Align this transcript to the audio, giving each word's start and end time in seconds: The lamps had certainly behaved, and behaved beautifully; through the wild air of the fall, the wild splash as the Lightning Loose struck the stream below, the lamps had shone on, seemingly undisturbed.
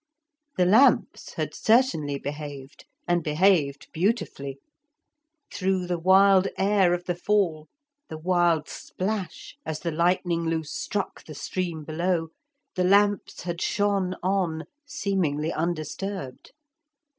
The 0.57 0.65
lamps 0.65 1.35
had 1.35 1.53
certainly 1.53 2.17
behaved, 2.17 2.85
and 3.07 3.23
behaved 3.23 3.85
beautifully; 3.93 4.57
through 5.53 5.85
the 5.85 5.99
wild 5.99 6.47
air 6.57 6.95
of 6.95 7.05
the 7.05 7.13
fall, 7.13 7.67
the 8.09 8.17
wild 8.17 8.67
splash 8.67 9.55
as 9.63 9.81
the 9.81 9.91
Lightning 9.91 10.45
Loose 10.45 10.73
struck 10.73 11.23
the 11.23 11.35
stream 11.35 11.83
below, 11.83 12.29
the 12.73 12.83
lamps 12.83 13.43
had 13.43 13.61
shone 13.61 14.15
on, 14.23 14.63
seemingly 14.87 15.53
undisturbed. 15.53 16.51